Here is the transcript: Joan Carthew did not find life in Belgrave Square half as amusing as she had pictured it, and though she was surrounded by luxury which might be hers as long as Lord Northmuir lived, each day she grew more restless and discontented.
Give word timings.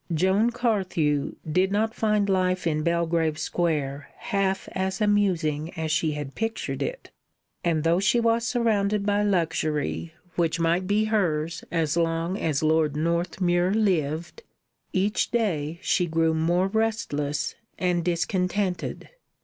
Joan 0.11 0.49
Carthew 0.49 1.35
did 1.47 1.71
not 1.71 1.93
find 1.93 2.27
life 2.27 2.65
in 2.65 2.81
Belgrave 2.81 3.37
Square 3.37 4.09
half 4.17 4.67
as 4.71 4.99
amusing 4.99 5.71
as 5.77 5.91
she 5.91 6.13
had 6.13 6.33
pictured 6.33 6.81
it, 6.81 7.11
and 7.63 7.83
though 7.83 7.99
she 7.99 8.19
was 8.19 8.43
surrounded 8.47 9.05
by 9.05 9.21
luxury 9.21 10.15
which 10.35 10.59
might 10.59 10.87
be 10.87 11.03
hers 11.05 11.63
as 11.71 11.95
long 11.97 12.35
as 12.35 12.63
Lord 12.63 12.95
Northmuir 12.97 13.75
lived, 13.75 14.41
each 14.91 15.29
day 15.29 15.77
she 15.83 16.07
grew 16.07 16.33
more 16.33 16.67
restless 16.67 17.53
and 17.77 18.03
discontented. 18.03 19.07